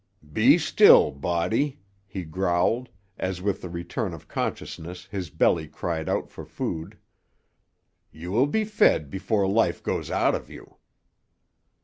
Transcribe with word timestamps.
"Be 0.33 0.57
still, 0.57 1.11
Body," 1.11 1.77
he 2.07 2.23
growled, 2.23 2.89
as 3.19 3.39
with 3.39 3.61
the 3.61 3.69
return 3.69 4.15
of 4.15 4.27
consciousness 4.27 5.05
his 5.05 5.29
belly 5.29 5.67
cried 5.67 6.09
out 6.09 6.27
for 6.27 6.43
food. 6.43 6.97
"You 8.11 8.31
will 8.31 8.47
be 8.47 8.63
fed 8.63 9.11
before 9.11 9.47
life 9.47 9.83
goes 9.83 10.09
out 10.09 10.33
of 10.33 10.49
you." 10.49 10.77